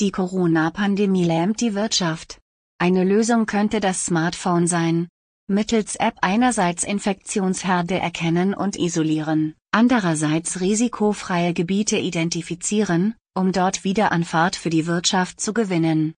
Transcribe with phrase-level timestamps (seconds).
[0.00, 2.40] Die Corona-Pandemie lähmt die Wirtschaft.
[2.78, 5.08] Eine Lösung könnte das Smartphone sein.
[5.48, 14.22] Mittels App einerseits Infektionsherde erkennen und isolieren, andererseits risikofreie Gebiete identifizieren, um dort wieder an
[14.22, 16.14] Fahrt für die Wirtschaft zu gewinnen.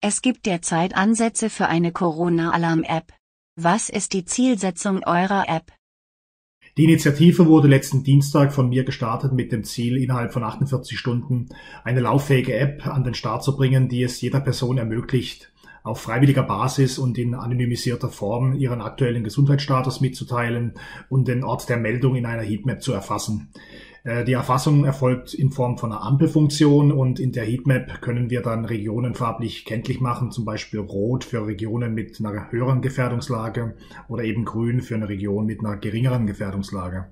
[0.00, 3.12] Es gibt derzeit Ansätze für eine Corona-Alarm-App.
[3.62, 5.70] Was ist die Zielsetzung eurer App?
[6.78, 11.50] Die Initiative wurde letzten Dienstag von mir gestartet mit dem Ziel, innerhalb von 48 Stunden
[11.84, 15.52] eine lauffähige App an den Start zu bringen, die es jeder Person ermöglicht,
[15.82, 20.72] auf freiwilliger Basis und in anonymisierter Form ihren aktuellen Gesundheitsstatus mitzuteilen
[21.10, 23.52] und den Ort der Meldung in einer Heatmap zu erfassen.
[24.04, 28.42] Äh, die Erfassung erfolgt in Form von einer Ampelfunktion und in der Heatmap können wir
[28.42, 33.74] dann Regionen farblich kenntlich machen, zum Beispiel rot für Regionen mit einer höheren Gefährdungslage
[34.08, 37.06] oder eben grün für eine Region mit einer geringeren Gefährdungslage.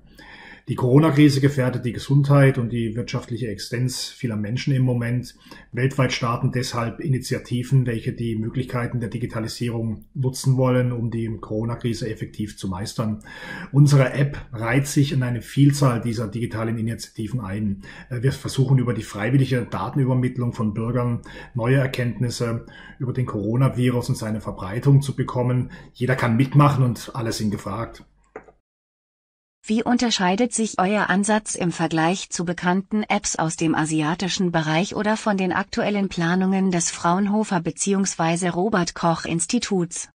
[0.69, 5.35] Die Corona-Krise gefährdet die Gesundheit und die wirtschaftliche Existenz vieler Menschen im Moment.
[5.71, 12.55] Weltweit starten deshalb Initiativen, welche die Möglichkeiten der Digitalisierung nutzen wollen, um die Corona-Krise effektiv
[12.55, 13.23] zu meistern.
[13.71, 17.81] Unsere App reiht sich in eine Vielzahl dieser digitalen Initiativen ein.
[18.11, 21.23] Wir versuchen über die freiwillige Datenübermittlung von Bürgern
[21.55, 22.67] neue Erkenntnisse
[22.99, 25.71] über den Coronavirus und seine Verbreitung zu bekommen.
[25.93, 28.05] Jeder kann mitmachen und alle sind gefragt.
[29.63, 35.15] Wie unterscheidet sich euer Ansatz im Vergleich zu bekannten Apps aus dem asiatischen Bereich oder
[35.15, 38.49] von den aktuellen Planungen des Fraunhofer bzw.
[38.49, 40.09] Robert Koch Instituts?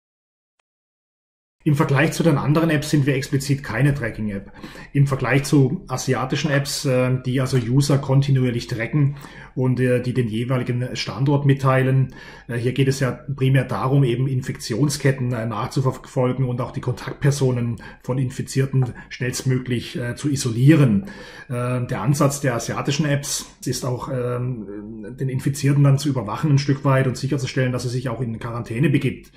[1.64, 4.50] Im Vergleich zu den anderen Apps sind wir explizit keine Tracking-App.
[4.92, 9.14] Im Vergleich zu asiatischen Apps, äh, die also User kontinuierlich tracken
[9.54, 12.14] und äh, die den jeweiligen Standort mitteilen,
[12.48, 18.18] äh, hier geht es ja primär darum, eben Infektionsketten nachzuverfolgen und auch die Kontaktpersonen von
[18.18, 21.06] Infizierten schnellstmöglich zu isolieren.
[21.48, 26.84] Der Ansatz der asiatischen Apps ist auch, ähm, den Infizierten dann zu überwachen ein Stück
[26.84, 29.32] weit und sicherzustellen, dass er sich auch in Quarantäne begibt.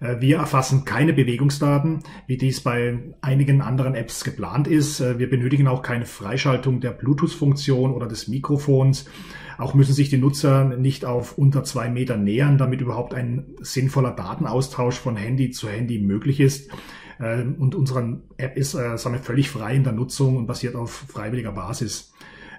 [0.00, 5.00] Äh, wir erfassen keine Bewegungsdaten, wie dies bei einigen anderen Apps geplant ist.
[5.00, 9.06] Äh, wir benötigen auch keine Freischaltung der Bluetooth-Funktion oder des Mikrofons.
[9.56, 14.10] Auch müssen sich die Nutzer nicht auf unter zwei Meter nähern, damit überhaupt ein sinnvoller
[14.10, 16.70] Datenaustausch von Handy zu Handy möglich ist.
[17.20, 20.90] Äh, und unsere App ist sagen wir, völlig frei in der Nutzung und basiert auf
[21.08, 22.12] freiwilliger Basis.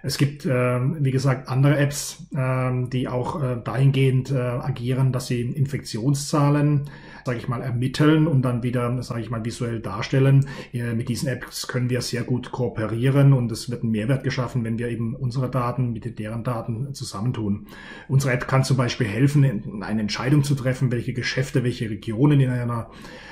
[0.06, 6.90] Es gibt, wie gesagt, andere Apps, die auch dahingehend agieren, dass sie Infektionszahlen
[7.26, 10.48] sage ich mal, ermitteln und dann wieder, sage ich mal, visuell darstellen.
[10.72, 14.78] Mit diesen Apps können wir sehr gut kooperieren und es wird ein Mehrwert geschaffen, wenn
[14.78, 17.66] wir eben unsere Daten mit deren Daten zusammentun.
[18.08, 22.52] Unsere App kann zum Beispiel helfen, eine Entscheidung zu treffen, welche Geschäfte, welche Regionen in
[22.52, 22.92] einer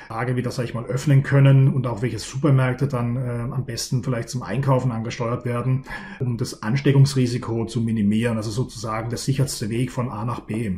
[0.10, 3.20] Lage wieder, sage ich mal, öffnen können und auch welche Supermärkte dann äh,
[3.52, 5.86] am besten vielleicht zum Einkaufen angesteuert werden,
[6.20, 10.78] um das Ansteckungsrisiko zu minimieren, also sozusagen der sicherste Weg von A nach B.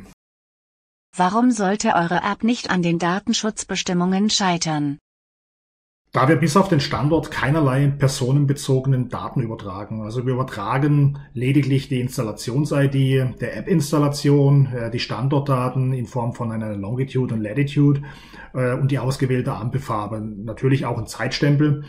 [1.18, 4.98] Warum sollte eure App nicht an den Datenschutzbestimmungen scheitern?
[6.16, 10.02] Da wir bis auf den Standort keinerlei personenbezogenen Daten übertragen.
[10.02, 16.74] Also wir übertragen lediglich die Installations-ID der App-Installation, äh, die Standortdaten in Form von einer
[16.74, 18.02] Longitude und Latitude
[18.54, 20.22] äh, und die ausgewählte Ampelfarbe.
[20.22, 21.84] Natürlich auch ein Zeitstempel.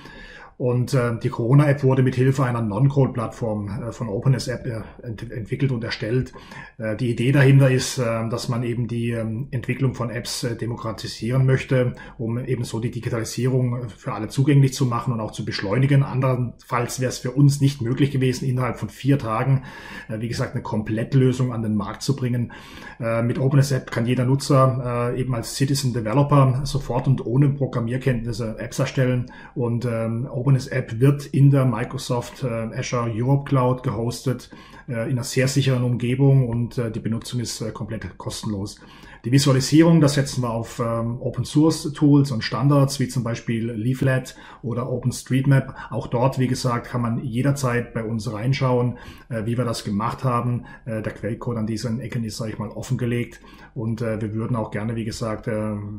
[0.58, 5.70] Und äh, die Corona-App wurde mit Hilfe einer Non-Code-Plattform äh, von OpenSAP äh, ent entwickelt
[5.70, 6.32] und erstellt.
[6.78, 10.56] Äh, die Idee dahinter ist, äh, dass man eben die äh, Entwicklung von Apps äh,
[10.56, 15.32] demokratisieren möchte, um eben so die Digitalisierung äh, für alle zugänglich zu machen und auch
[15.32, 16.02] zu beschleunigen.
[16.02, 19.64] Andernfalls wäre es für uns nicht möglich gewesen, innerhalb von vier Tagen,
[20.08, 22.52] äh, wie gesagt, eine Komplettlösung an den Markt zu bringen.
[22.98, 28.56] Äh, mit OpenSAP kann jeder Nutzer äh, eben als Citizen Developer sofort und ohne Programmierkenntnisse
[28.58, 34.48] Apps erstellen und ähm, Openes App wird in der Microsoft äh, Azure Europe Cloud gehostet,
[34.86, 38.78] äh, in einer sehr sicheren Umgebung und äh, die Benutzung ist komplett kostenlos.
[39.24, 43.72] Die Visualisierung, das setzen wir auf ähm, Open Source Tools und Standards, wie zum Beispiel
[43.72, 45.74] Leaflet oder OpenStreetMap.
[45.90, 50.66] Auch dort, wie gesagt, kann man jederzeit bei uns reinschauen, wie wir das gemacht haben.
[50.86, 53.40] Der Quellcode an diesen Ecken ist, sage ich mal, offengelegt.
[53.74, 55.48] Und wir würden auch gerne, wie gesagt,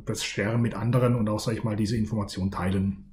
[0.06, 3.10] das sharen mit anderen und auch, sage ich mal, diese Information teilen.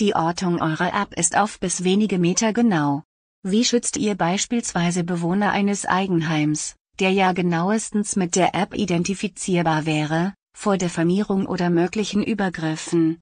[0.00, 3.02] Die Ortung eurer App ist auf bis wenige Meter genau.
[3.42, 10.34] Wie schützt ihr beispielsweise Bewohner eines Eigenheims, der ja genauestens mit der App identifizierbar wäre,
[10.56, 13.18] vor Diffamierung oder möglichen Übergriffen?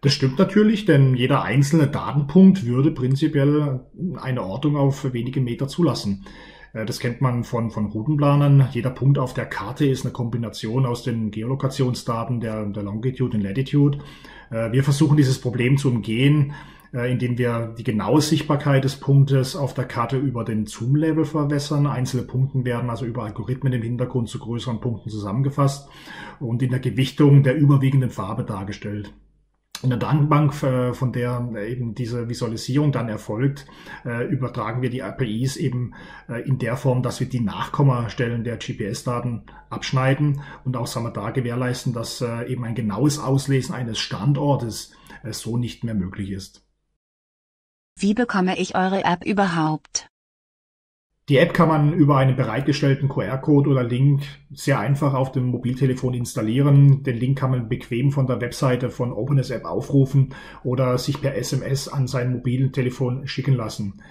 [0.00, 3.86] Das stimmt natürlich, denn jeder einzelne Datenpunkt würde prinzipiell
[4.16, 6.26] eine Ortung auf wenige Meter zulassen.
[6.72, 8.68] Äh, das kennt man von, von Routenplanern.
[8.72, 13.42] Jeder Punkt auf der Karte ist eine Kombination aus den Geolokationsdaten der, der Longitude und
[13.42, 13.98] Latitude.
[14.50, 16.52] Äh, wir versuchen dieses Problem zu umgehen,
[16.92, 21.86] äh, indem wir die genaue Sichtbarkeit des Punktes auf der Karte über den Zoom-Level verwässern.
[21.86, 25.88] Einzelne Punkte werden also über Algorithmen im Hintergrund zu größeren Punkten zusammengefasst
[26.40, 29.12] und in der Gewichtung der überwiegenden Farbe dargestellt
[29.82, 33.66] in der Datenbank, äh, von der eben diese Visualisierung dann erfolgt,
[34.04, 35.94] äh, übertragen wir die APIs eben
[36.28, 41.12] äh, in der Form, dass wir die Nachkommastellen der GPS-Daten abschneiden und auch sagen wir,
[41.12, 44.92] da gewährleisten, dass eben ein genaues Auslesen eines Standortes
[45.30, 46.62] so nicht mehr möglich ist.
[47.98, 50.11] Wie bekomme ich eure App überhaupt?
[51.28, 56.14] Die App kann man über einen bereitgestellten QR-Code oder Link sehr einfach auf dem Mobiltelefon
[56.14, 57.04] installieren.
[57.04, 60.34] Den Link kann man bequem von der Webseite von Openness App aufrufen
[60.64, 64.02] oder sich per SMS an sein Mobiltelefon schicken lassen.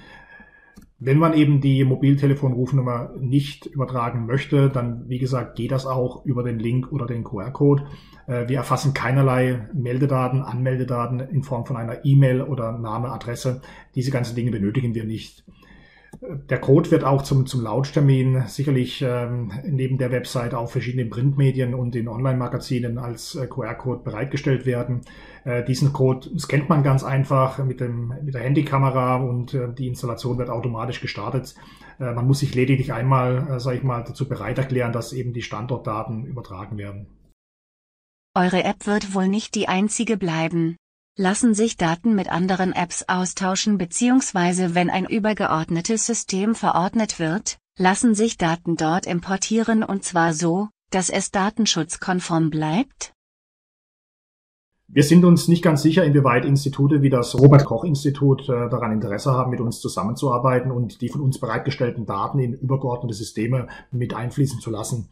[1.04, 6.44] Wenn man eben die Mobiltelefonrufnummer nicht übertragen möchte, dann wie gesagt geht das auch über
[6.44, 7.88] den Link oder den QR-Code.
[8.28, 13.62] Äh, wir erfassen keinerlei Meldedaten, Anmeldedaten in Form von einer E-Mail oder Name, Adresse.
[13.96, 15.44] Diese ganzen Dinge benötigen wir nicht.
[16.24, 21.74] Der Code wird auch zum, zum Launchtermin sicherlich ähm, neben der Website auf verschiedenen Printmedien
[21.74, 25.02] und in Online-Magazinen als äh, QR-Code bereitgestellt werden.
[25.46, 29.88] Äh, diesen Code scannt man ganz einfach mit, dem, mit der Handykamera und äh, die
[29.88, 31.56] Installation wird automatisch gestartet.
[32.00, 35.34] Äh, man muss sich lediglich einmal, äh, sage ich mal, dazu bereit erklären, dass eben
[35.34, 37.08] die Standortdaten übertragen werden.
[38.38, 40.78] Eure App wird wohl nicht die einzige bleiben.
[41.18, 44.76] Lassen sich Daten mit anderen Apps austauschen bzw.
[44.76, 51.10] wenn ein übergeordnetes System verordnet wird, lassen sich Daten dort importieren und zwar so, dass
[51.10, 53.14] es datenschutzkonform bleibt?
[54.88, 58.94] Wir sind uns nicht ganz sicher, inwieweit Institute wie das Robert Koch Institut äh, daran
[58.94, 64.14] Interesse haben, mit uns zusammenzuarbeiten und die von uns bereitgestellten Daten in übergeordnete Systeme mit
[64.14, 65.10] einfließen zu lassen.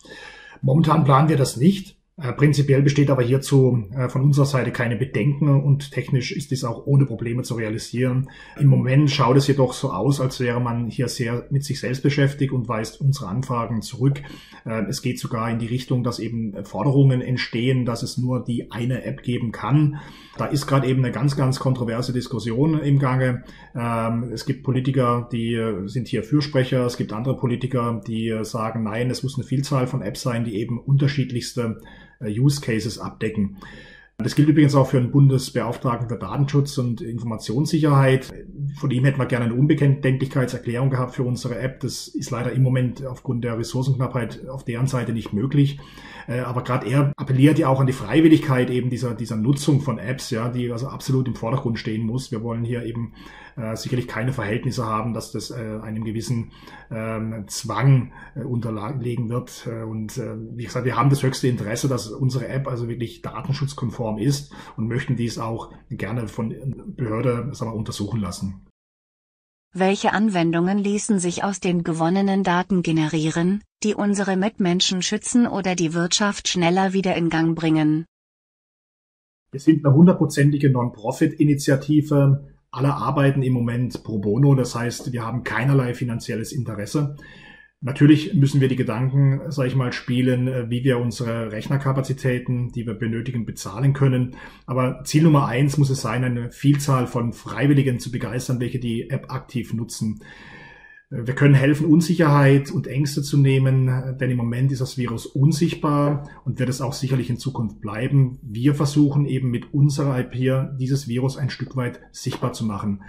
[0.62, 1.99] Momentan planen wir das nicht.
[2.22, 6.66] Äh, prinzipiell besteht aber hierzu äh, von unserer Seite keine Bedenken und technisch ist dies
[6.66, 8.30] auch ohne Probleme zu realisieren.
[8.60, 12.04] Im Moment schaut es jedoch so aus, als wäre man hier sehr mit sich selbst
[12.04, 14.22] beschäftigt und weist unsere Anfragen zurück.
[14.66, 18.70] Äh, es geht sogar in die Richtung, dass eben Forderungen entstehen, dass es nur die
[18.72, 20.00] eine App geben kann.
[20.38, 23.44] Da ist gerade eben eine ganz, ganz kontroverse Diskussion im Gange.
[23.74, 26.86] Ähm, es gibt Politiker, die sind hier Fürsprecher.
[26.86, 30.56] Es gibt andere Politiker, die sagen, nein, es muss eine Vielzahl von Apps sein, die
[30.56, 31.78] eben unterschiedlichste
[32.28, 33.58] Use Cases abdecken.
[34.22, 38.30] Das gilt übrigens auch für einen Bundesbeauftragten für Datenschutz und Informationssicherheit.
[38.78, 41.80] Von ihm hätten wir gerne eine Unbekenntlichkeitserklärung gehabt für unsere App.
[41.80, 45.80] Das ist leider im Moment aufgrund der Ressourcenknappheit auf deren Seite nicht möglich.
[46.28, 50.00] Äh, aber gerade er appelliert ja auch an die Freiwilligkeit eben dieser, dieser Nutzung von
[50.00, 52.30] Apps, ja, die also absolut im Vordergrund stehen muss.
[52.30, 53.14] Wir wollen hier eben
[53.60, 56.52] äh, sicherlich keine Verhältnisse haben, dass das äh, einem gewissen
[56.90, 59.68] ähm, Zwang äh, unterlegen wird.
[59.68, 63.22] Äh, und äh, wie gesagt, wir haben das höchste Interesse, dass unsere App also wirklich
[63.22, 66.56] datenschutzkonform ist und möchten dies auch gerne von
[66.96, 68.66] Behörde sagen wir, untersuchen lassen.
[69.72, 75.94] Welche Anwendungen ließen sich aus den gewonnenen Daten generieren, die unsere Mitmenschen schützen oder die
[75.94, 78.06] Wirtschaft schneller wieder in Gang bringen?
[79.52, 85.44] Wir sind eine hundertprozentige Non-Profit-Initiative alle arbeiten im Moment pro bono, das heißt, wir haben
[85.44, 87.16] keinerlei finanzielles Interesse.
[87.82, 92.86] Natürlich müssen wir die Gedanken, sage ich mal, spielen, äh, wie wir unsere Rechnerkapazitäten, die
[92.86, 94.36] wir benötigen, bezahlen können.
[94.66, 99.10] Aber Ziel Nummer eins muss es sein, eine Vielzahl von Freiwilligen zu begeistern, welche die
[99.10, 100.20] App aktiv nutzen.
[101.12, 106.30] Wir können helfen, Unsicherheit und Ängste zu nehmen, denn im Moment ist das Virus unsichtbar
[106.46, 108.38] und wird es auch sicherlich in Zukunft bleiben.
[108.44, 113.02] Wir versuchen eben mit unserer IP dieses Virus ein Stück weit sichtbar zu machen.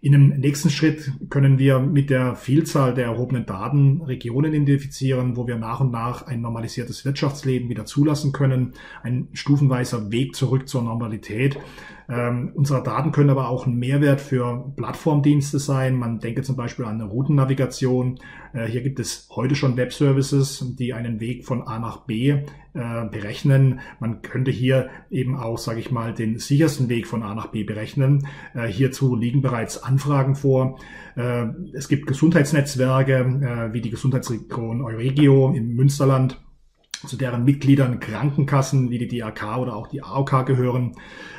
[0.00, 5.46] In einem nächsten Schritt können wir mit der Vielzahl der erhobenen Daten Regionen identifizieren, wo
[5.46, 8.72] wir nach und nach ein normalisiertes Wirtschaftsleben wieder zulassen können.
[9.04, 11.58] Ein stufenweiser Weg zurück zur Normalität.
[12.08, 15.96] Ähm, unsere Daten können aber auch ein Mehrwert für Plattformdienste sein.
[15.96, 18.18] Man denke zum Beispiel an eine Routennavigation.
[18.52, 22.44] Äh, hier gibt es heute schon Webservices, die einen Weg von A nach B äh,
[23.10, 23.80] berechnen.
[23.98, 27.64] Man könnte hier eben auch, sage ich mal, den sichersten Weg von A nach B
[27.64, 28.28] berechnen.
[28.54, 30.78] Äh, hierzu liegen bereits Anfragen vor.
[31.16, 36.40] Äh, es gibt Gesundheitsnetzwerke äh, wie die Gesundheitsregion Euregio im Münsterland
[37.06, 40.92] zu deren Mitgliedern Krankenkassen wie die DAK oder auch die AOK gehören,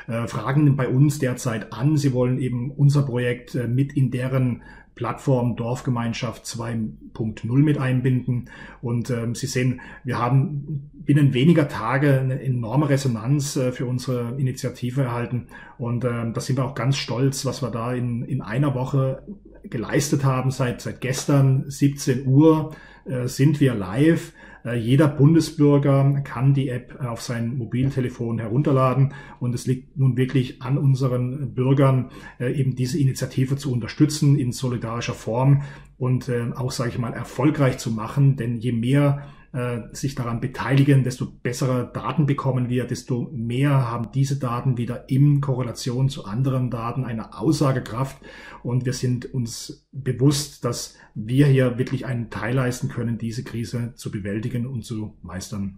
[0.08, 1.98] äh, fragen bei uns derzeit an.
[1.98, 4.62] Sie wollen eben unser Projekt äh, mit in deren
[4.98, 8.50] Plattform Dorfgemeinschaft 2.0 mit einbinden.
[8.82, 14.36] Und ähm, Sie sehen, wir haben binnen weniger Tage eine enorme Resonanz äh, für unsere
[14.38, 15.48] Initiative erhalten.
[15.78, 19.24] Und ähm, da sind wir auch ganz stolz, was wir da in, in einer Woche
[19.64, 20.52] geleistet haben.
[20.52, 24.34] Seit, seit gestern 17 Uhr äh, sind wir live.
[24.68, 30.62] Äh, jeder Bundesbürger kann die App auf sein Mobiltelefon herunterladen und es liegt nun wirklich
[30.62, 35.64] an unseren Bürgern, äh, eben diese Initiative zu unterstützen in solidarischer Form
[35.98, 38.36] und äh, auch, sage ich mal, erfolgreich zu machen.
[38.36, 44.12] Denn je mehr äh, sich daran beteiligen, desto bessere Daten bekommen wir, desto mehr haben
[44.12, 48.18] diese Daten wieder in Korrelation zu anderen Daten eine Aussagekraft.
[48.64, 53.94] Und wir sind uns bewusst, dass wir hier wirklich einen Teil leisten können, diese Krise
[53.96, 55.78] zu bewältigen und zu meistern.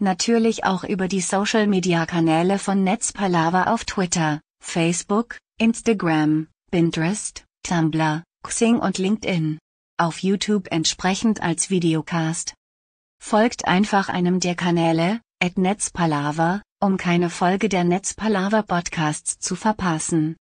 [0.00, 8.98] Natürlich auch über die Social-Media-Kanäle von Netzpalava auf Twitter, Facebook, Instagram, Pinterest, Tumblr, Xing und
[8.98, 9.58] LinkedIn.
[9.98, 12.54] Auf YouTube entsprechend als Videocast.
[13.20, 20.36] Folgt einfach einem der Kanäle, at Netzpalava, um keine Folge der Netzpalava Podcasts zu verpassen.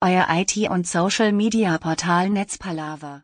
[0.00, 3.22] Euer IT- und Social-Media-Portal Netzpalava.